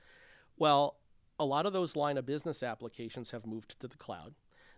[0.56, 0.96] Well,
[1.38, 4.34] a lot of those line of business applications have moved to the cloud.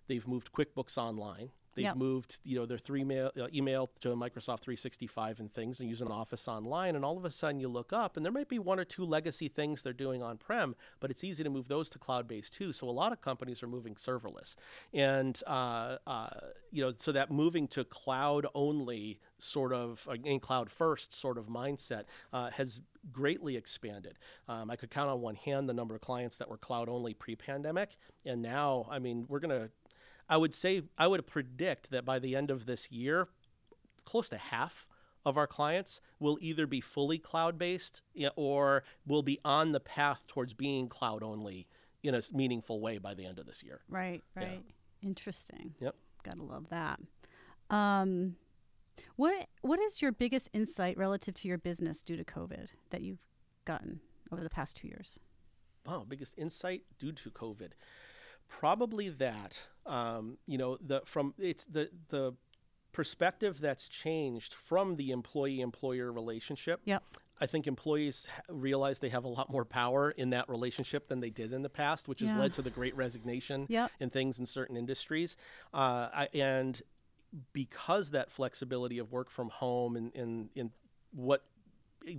[0.08, 1.50] They've moved QuickBooks Online.
[1.76, 1.96] They've Yep.
[1.96, 6.10] moved, you know, their three mail, uh, email to Microsoft 365 and things, and using
[6.10, 6.96] Office Online.
[6.96, 9.04] And all of a sudden, you look up, and there might be one or two
[9.04, 12.72] legacy things they're doing on-prem, but it's easy to move those to cloud-based too.
[12.72, 14.56] So a lot of companies are moving serverless,
[14.94, 16.30] and uh, uh,
[16.72, 22.04] you know, so that moving to cloud-only sort of, uh, in cloud-first sort of mindset
[22.32, 22.80] uh, has
[23.12, 24.16] greatly expanded.
[24.48, 27.98] Um, I could count on one hand the number of clients that were cloud-only pre-pandemic,
[28.24, 29.68] and now, I mean, we're gonna.
[30.28, 33.28] I would say I would predict that by the end of this year,
[34.04, 34.86] close to half
[35.24, 38.02] of our clients will either be fully cloud based
[38.36, 41.66] or will be on the path towards being cloud only
[42.02, 43.80] in a meaningful way by the end of this year.
[43.88, 44.22] Right.
[44.34, 44.62] Right.
[45.02, 45.74] Interesting.
[45.80, 45.94] Yep.
[46.22, 47.00] Gotta love that.
[47.70, 48.36] Um,
[49.16, 53.18] what what is your biggest insight relative to your business due to COVID that you've
[53.64, 54.00] gotten
[54.32, 55.18] over the past two years?
[55.86, 57.70] Wow, biggest insight due to COVID,
[58.48, 59.60] probably that.
[59.84, 62.34] Um, you know, the from it's the the
[62.92, 66.80] perspective that's changed from the employee employer relationship.
[66.84, 67.02] Yep.
[67.38, 71.28] I think employees realize they have a lot more power in that relationship than they
[71.28, 73.90] did in the past, which has led to the great resignation Yep.
[74.00, 75.36] and things in certain industries.
[75.74, 76.80] Uh, I, and
[77.52, 80.70] because that flexibility of work from home and in in
[81.12, 81.44] what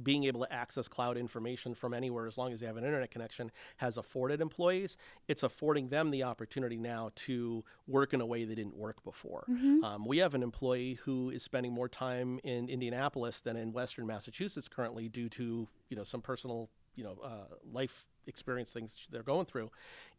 [0.03, 3.11] being able to access cloud information from anywhere as long as they have an internet
[3.11, 4.97] connection has afforded employees.
[5.27, 9.45] It's affording them the opportunity now to work in a way they didn't work before.
[9.83, 14.05] Um, we have an employee who is spending more time in indianapolis than in western
[14.07, 19.23] massachusetts currently due to you know some personal you know uh, life experience things they're
[19.23, 19.69] going through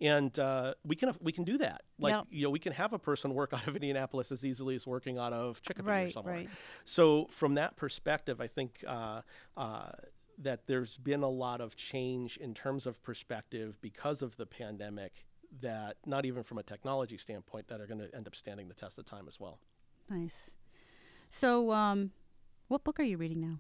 [0.01, 2.27] and uh, we can we can do that like Yep.
[2.31, 5.19] you know we can have a person work out of indianapolis as easily as working
[5.19, 6.49] out of chicopee or Right, somewhere right.
[6.85, 9.21] so from that perspective, I think uh,
[9.57, 9.91] uh,
[10.39, 15.25] that there's been a lot of change in terms of perspective because of the pandemic.
[15.63, 18.75] That not even from a technology standpoint that are going to end up standing the
[18.75, 19.59] test of time as well.
[20.11, 20.51] Nice.
[21.31, 22.11] So, um,
[22.69, 23.59] what book are you reading now?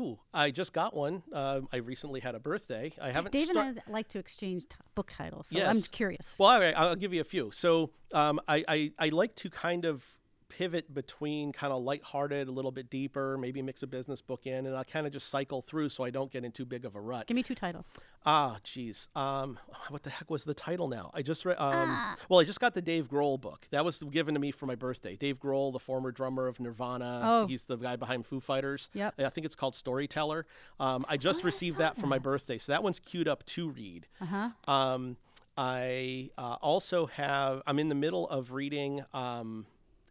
[0.00, 1.22] Ooh, I just got one.
[1.32, 2.92] Uh, I recently had a birthday.
[3.00, 3.32] I haven't.
[3.32, 6.36] Dave start- and I like to exchange t- book titles, so I'm curious.
[6.38, 7.50] Well, all right, I'll give you a few.
[7.52, 10.04] So um, I, I, I like to kind of
[10.50, 14.66] pivot between kind of lighthearted, a little bit deeper, maybe mix a business book in,
[14.66, 16.94] and I'll kind of just cycle through so I don't get in too big of
[16.94, 17.26] a rut.
[17.26, 17.86] Give me two titles.
[18.26, 19.08] Ah, geez.
[19.16, 19.58] Um,
[19.88, 21.10] what the heck was the title now?
[21.14, 21.56] I just read.
[21.58, 22.16] Um, Ah.
[22.28, 23.66] Well, I just got the Dave Grohl book.
[23.70, 25.16] That was given to me for my birthday.
[25.16, 27.20] Dave Grohl, the former drummer of Nirvana.
[27.24, 27.46] Oh.
[27.46, 28.90] He's the guy behind Foo Fighters.
[28.92, 29.14] Yep.
[29.18, 30.44] I think it's called Storyteller.
[30.78, 33.46] Um, I just Oh, I received that for my birthday, so that one's queued up
[33.46, 34.06] to read.
[34.20, 34.70] Uh huh.
[34.70, 35.16] Um,
[35.56, 37.62] I uh, also have.
[37.66, 39.04] I'm in the middle of reading.
[39.12, 39.66] Um,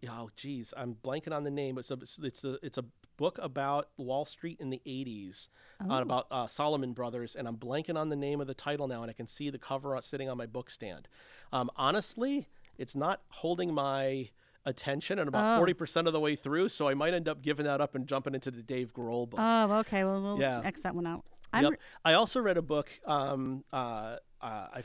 [0.07, 1.77] oh, geez, I'm blanking on the name.
[1.77, 2.85] It's a it's a it's a
[3.17, 5.49] book about Wall Street in the 80s,
[5.81, 5.91] Oh.
[5.91, 9.01] uh, about uh, Salomon Brothers, and I'm blanking on the name of the title now,
[9.01, 11.07] and I can see the cover sitting on my book stand.
[11.51, 14.29] Um, honestly, it's not holding my
[14.65, 15.57] attention, and about Oh.
[15.59, 18.07] forty percent of the way through, so I might end up giving that up and
[18.07, 19.39] jumping into the Dave Grohl book.
[19.41, 20.03] Oh, okay.
[20.03, 20.61] Well, we'll Yeah.
[20.63, 21.25] X that one out.
[21.51, 21.71] I'm Yep.
[21.71, 22.89] re- I also read a book.
[23.05, 24.83] Um, uh, uh, I, I,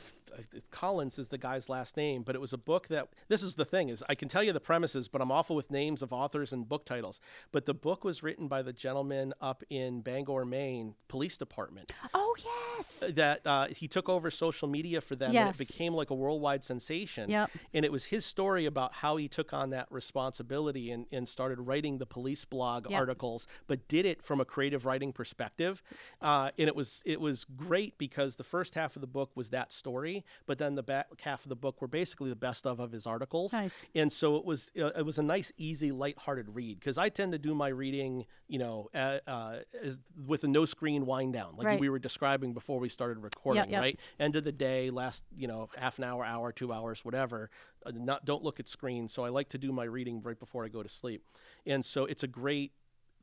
[0.71, 3.07] Collins is the guy's last name, but it was a book that.
[3.29, 5.71] This is the thing is I can tell you the premises, but I'm awful with
[5.71, 7.19] names of authors and book titles.
[7.51, 11.91] But the book was written by the gentleman up in Bangor, Maine, police department.
[12.13, 13.03] oh yes.
[13.13, 15.45] That uh, he took over social media for them, Yes.
[15.45, 17.29] and it became like a worldwide sensation.
[17.29, 17.49] Yep.
[17.73, 21.59] And it was his story about how he took on that responsibility and, and started
[21.61, 22.99] writing the police blog Yep.
[22.99, 25.81] articles, but did it from a creative writing perspective.
[26.21, 29.44] Uh, and it was it was great because the first half of the book was
[29.49, 32.79] that story, but then the back half of the book were basically the best of
[32.79, 33.53] of his articles.
[33.53, 33.87] Nice.
[33.95, 37.31] And so it was uh, it was a nice, easy, lighthearted read because I tend
[37.31, 41.55] to do my reading, you know, uh, uh, as, with a no screen wind down,
[41.57, 41.79] like Right.
[41.79, 43.81] we were describing before we started recording, yep.
[43.81, 43.99] right?
[44.19, 47.49] End of the day, last you know half an hour, hour, two hours, whatever.
[47.85, 49.13] Uh, not don't look at screens.
[49.13, 51.23] So I like to do my reading right before I go to sleep,
[51.65, 52.71] and so it's a great.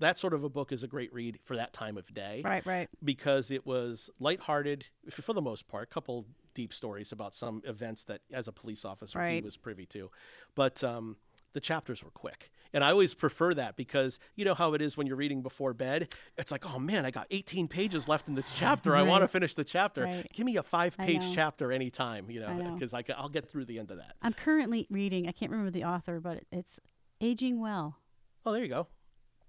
[0.02, 2.66] That sort of a book is a great read for that time of day Right.
[2.66, 2.88] Right.
[3.04, 5.84] because it was lighthearted for the most part.
[5.84, 9.86] A couple deep stories about some events that, as a police officer, he was privy
[9.86, 10.10] to,
[10.56, 11.16] but um,
[11.52, 12.50] the chapters were quick.
[12.74, 15.72] And I always prefer that because you know how it is when you're reading before
[15.72, 16.14] bed.
[16.36, 18.96] It's like, oh man, I got 18 pages left in this chapter.
[18.96, 20.04] I want to finish the chapter.
[20.04, 20.26] Right.
[20.32, 22.74] Give me a five-page chapter anytime, you know, know.
[22.74, 24.16] because I will get through the end of that.
[24.22, 25.28] I'm currently reading.
[25.28, 26.80] I can't remember the author, but it's
[27.20, 27.98] Aging Well.
[28.44, 28.88] Oh, there you go.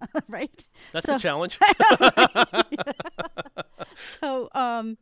[0.27, 0.69] right.
[0.91, 1.59] That's So- the challenge.
[4.19, 4.97] So, um,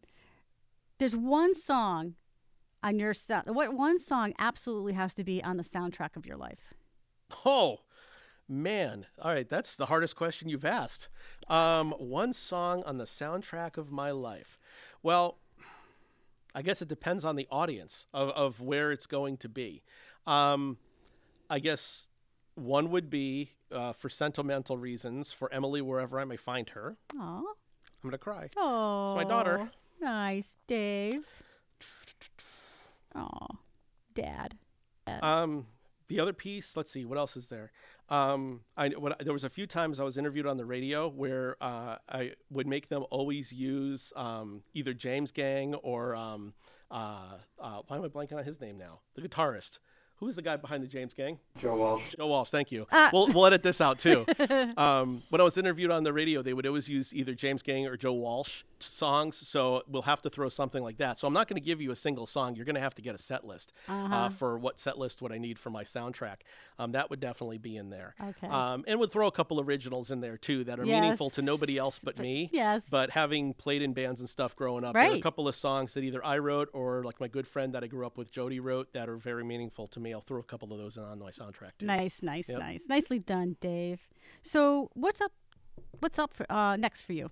[0.99, 2.15] there's one song
[2.83, 3.55] on your sound.
[3.55, 6.73] What one song absolutely has to be on the soundtrack of your life?
[7.45, 7.79] Oh,
[8.49, 9.05] man.
[9.21, 9.47] All right.
[9.47, 11.07] That's the hardest question you've asked.
[11.47, 14.59] Um, one song on the soundtrack of my life.
[15.01, 15.37] Well,
[16.53, 19.83] I guess it depends on the audience of, of where it's going to be.
[20.27, 20.77] Um,
[21.49, 22.09] I guess
[22.55, 26.97] one would be uh, for sentimental reasons for Emily, wherever I may find her.
[27.17, 27.37] Aw.
[27.37, 27.43] I'm
[28.01, 28.49] going to cry.
[28.57, 29.05] Oh.
[29.05, 29.69] it's my daughter.
[30.01, 31.25] Nice, Dave.
[33.15, 33.47] Oh,
[34.15, 34.57] Dad.
[35.07, 35.19] Yes.
[35.21, 35.67] Um,
[36.07, 37.71] the other piece, let's see, what else is there?
[38.09, 41.55] Um, I what, there was a few times I was interviewed on the radio where
[41.61, 46.53] uh, I would make them always use um, either James Gang or um,
[46.91, 48.99] uh, uh, why am I blanking on his name now?
[49.15, 49.79] The guitarist.
[50.21, 51.39] Who's the guy behind the James Gang?
[51.59, 52.13] Joe Walsh.
[52.15, 52.49] Joe Walsh.
[52.49, 52.85] Thank you.
[52.91, 53.09] Ah.
[53.11, 54.23] We'll, we'll edit this out too.
[54.77, 57.87] um, when I was interviewed on the radio, they would always use either James Gang
[57.87, 61.17] or Joe Walsh, songs, so we'll have to throw something like that.
[61.17, 62.55] So I'm not going to give you a single song.
[62.55, 64.15] You're going to have to get a set list Uh-huh.
[64.15, 66.37] uh, for what set list would I need for my soundtrack.
[66.77, 68.13] Um, that would definitely be in there.
[68.23, 68.47] Okay.
[68.47, 71.77] Um, and would throw a couple originals in there too that are meaningful to nobody
[71.79, 72.49] else but, but- me.
[72.53, 72.89] yes.
[72.89, 75.95] But having played in bands and stuff growing up, there are a couple of songs
[75.95, 78.59] that either I wrote or like my good friend that I grew up with, Jody,
[78.59, 80.10] wrote that are very meaningful to me.
[80.13, 81.85] I'll throw a couple of those in on my soundtrack too.
[81.85, 82.59] Nice, nice, Yep.
[82.59, 82.85] nice.
[82.87, 84.07] Nicely done, Dave.
[84.43, 85.31] So what's up?
[85.99, 87.31] What's up for uh, next for you?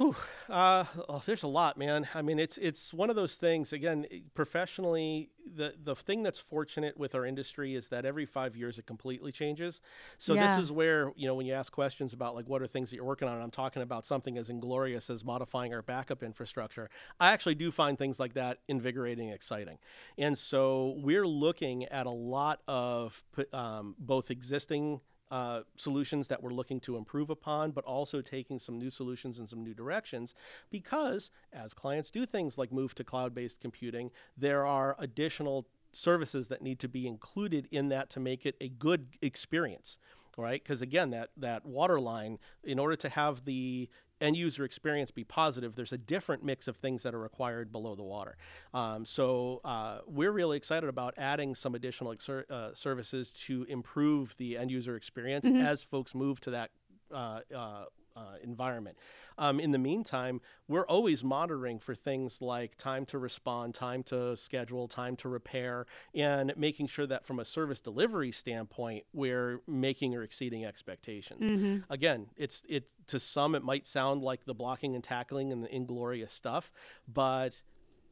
[0.00, 0.16] Whew.
[0.48, 2.08] Uh, oh, there's a lot, man.
[2.14, 3.74] I mean, it's it's one of those things.
[3.74, 8.78] Again, professionally, the the thing that's fortunate with our industry is that every five years
[8.78, 9.82] it completely changes.
[10.16, 10.46] So Yeah.
[10.56, 12.96] this is where you know when you ask questions about like what are things that
[12.96, 16.88] you're working on, I'm talking about something as inglorious as modifying our backup infrastructure.
[17.20, 19.76] I actually do find things like that invigorating, exciting,
[20.16, 26.52] and so we're looking at a lot of um, both existing uh, solutions that we're
[26.52, 30.34] looking to improve upon, but also taking some new solutions in some new directions.
[30.70, 36.48] Because as clients do things like move to cloud based computing, there are additional services
[36.48, 39.98] that need to be included in that to make it a good experience.
[40.38, 40.62] Right?
[40.62, 43.88] Because again, that, that water line, in order to have the
[44.20, 47.94] end user experience be positive, there's a different mix of things that are required below
[47.94, 48.36] the water.
[48.74, 54.36] Um, so uh, we're really excited about adding some additional exer- uh, services to improve
[54.36, 56.70] the end user experience as folks move to that.
[57.12, 57.84] Uh, uh,
[58.16, 58.96] uh, environment.
[59.38, 64.36] Um, in the meantime, we're always monitoring for things like time to respond, time to
[64.36, 70.14] schedule, time to repair, and making sure that from a service delivery standpoint, we're making
[70.14, 71.44] or exceeding expectations.
[71.90, 75.74] Again, it's it to some it might sound like the blocking and tackling and the
[75.74, 76.70] inglorious stuff,
[77.12, 77.54] but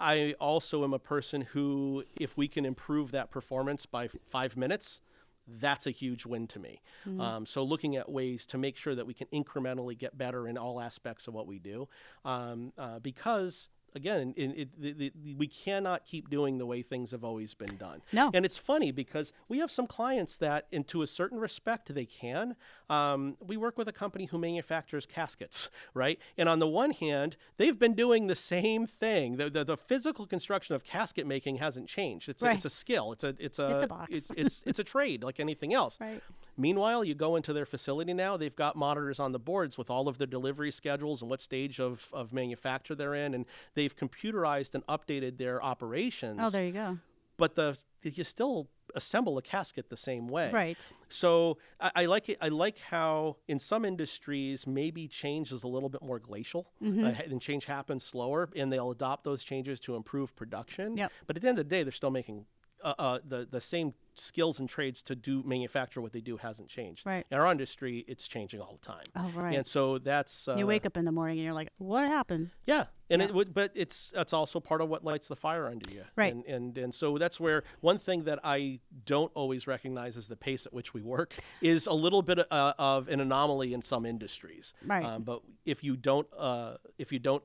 [0.01, 4.57] I also am a person who, if we can improve that performance by f- five
[4.57, 5.01] minutes,
[5.49, 6.81] that's a huge win to me.
[7.21, 10.59] Um, so, looking at ways to make sure that we can incrementally get better in
[10.59, 11.89] all aspects of what we do,
[12.25, 17.11] um, uh, because again, in, it, the, the, we cannot keep doing the way things
[17.11, 18.01] have always been done.
[18.13, 18.31] No.
[18.33, 22.07] And it's funny because we have some clients that, and to a certain respect, they
[22.07, 22.57] can.
[22.89, 26.19] Um, we work with a company who manufactures caskets, right?
[26.39, 29.37] And on the one hand, they've been doing the same thing.
[29.37, 32.29] The, the, the physical construction of casket making hasn't changed.
[32.29, 32.57] It's, a, Right.
[32.57, 33.13] it's a skill.
[33.13, 34.09] It's a it's a It's a box.
[34.13, 35.99] It's, it's it's a trade like anything else.
[36.09, 36.23] Right.
[36.61, 40.09] Meanwhile, you go into their facility now, they've got monitors on the boards with all
[40.09, 44.75] of their delivery schedules and what stage of, of manufacture they're in, and they've computerized
[44.75, 46.41] and updated their operations.
[46.43, 46.99] Oh, there you go.
[47.37, 50.51] But the you still assemble a casket the same way.
[50.51, 50.79] Right.
[51.09, 52.39] So I, I like it.
[52.41, 57.05] I like how in some industries maybe change is a little bit more glacial, Mm-hmm.
[57.05, 60.97] uh, and change happens slower, and they'll adopt those changes to improve production.
[60.97, 61.13] Yep.
[61.29, 62.47] But at the end of the day, they're still making
[62.83, 66.69] uh, uh, the the same skills and trades to do manufacture what they do hasn't
[66.69, 67.07] changed.
[67.07, 67.25] Right.
[67.31, 69.05] In our industry, it's changing all the time.
[69.15, 69.57] Oh, right.
[69.57, 72.51] And so that's uh, you wake up in the morning and you're like, what happened?
[72.67, 73.29] yeah, and Yeah.
[73.29, 76.33] it would, but it's that's also part of what lights the fire under you, Right.
[76.35, 80.37] And and and so that's where one thing that I don't always recognize is the
[80.37, 84.05] pace at which we work is a little bit uh, of an anomaly in some
[84.05, 84.75] industries.
[84.85, 85.05] Right.
[85.05, 87.45] Um, but if you don't, uh, if you don't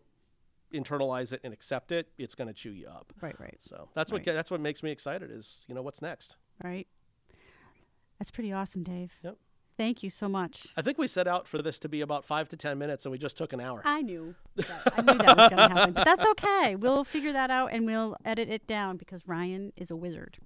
[0.74, 3.14] internalize it and accept it, it's going to chew you up.
[3.22, 4.26] Right, right, So that's what Right.
[4.26, 5.32] get, that's what makes me excited.
[5.32, 6.36] Is you know what's next.
[6.64, 6.88] right.
[8.20, 9.14] That's pretty awesome, Dave.
[9.24, 9.38] Yep.
[9.76, 10.68] Thank you so much.
[10.78, 13.12] I think we set out for this to be about five to ten minutes, and
[13.12, 13.82] we just took an hour.
[13.84, 14.36] I knew.
[14.56, 16.76] That, I knew that was going to happen, but that's okay.
[16.76, 20.38] We'll figure that out and we'll edit it down because Ryan is a wizard.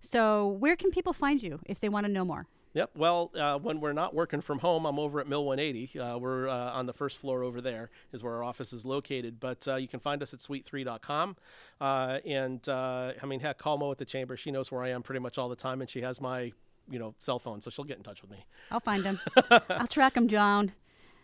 [0.00, 2.46] So, where can people find you if they want to know more?
[2.76, 2.90] Yep.
[2.94, 5.98] Well, uh, when we're not working from home, I'm over at Mill 180.
[5.98, 9.40] Uh, we're uh, on the first floor over there, is where our office is located.
[9.40, 11.36] But uh, you can find us at suite3.com.
[11.80, 14.36] Uh, and uh, I mean, heck, call Mo at the chamber.
[14.36, 16.52] She knows where I am pretty much all the time, and she has my
[16.90, 18.44] you know cell phone, so she'll get in touch with me.
[18.70, 19.20] I'll find him.
[19.70, 20.72] I'll track him down.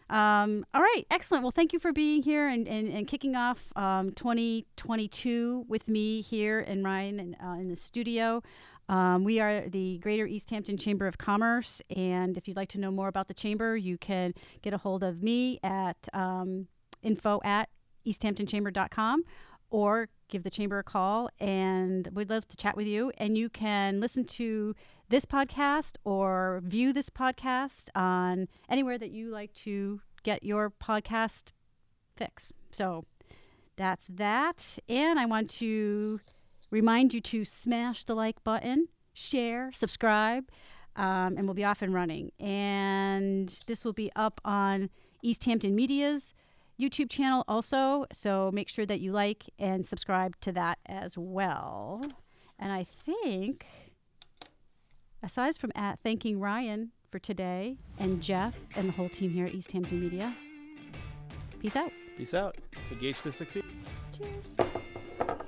[0.09, 1.43] Um, all right, excellent.
[1.43, 6.21] Well, thank you for being here and, and, and kicking off um, 2022 with me
[6.21, 8.43] here and Ryan in, uh, in the studio.
[8.93, 12.91] Um, we are the Greater Easthampton Chamber of Commerce, and if you'd like to know
[12.91, 16.69] more about the chamber, you can get a hold of me at um,
[17.03, 17.71] info at
[18.07, 19.25] easthamptonchamber.com
[19.71, 23.11] or give the chamber a call, and we'd love to chat with you.
[23.17, 24.75] And you can listen to
[25.09, 31.53] this podcast or view this podcast on anywhere that you like to get your podcast
[32.15, 32.53] fix.
[32.73, 33.07] So
[33.77, 34.79] that's that.
[34.87, 36.21] And I want to
[36.73, 40.51] remind you to smash the like button, share, subscribe,
[40.97, 42.33] um, and we'll be off and running.
[42.41, 44.91] And this will be up on
[45.25, 46.35] Easthampton Media's
[46.81, 48.07] YouTube channel also.
[48.13, 52.05] So make sure that you like and subscribe to that as well.
[52.59, 53.67] And I think,
[55.23, 59.53] aside from at thanking Ryan for today and Jeff and the whole team here at
[59.53, 60.35] Easthampton Media,
[61.63, 61.93] Peace out.
[62.19, 62.57] Peace out.
[62.91, 63.65] Engage to succeed.
[64.19, 65.47] Cheers.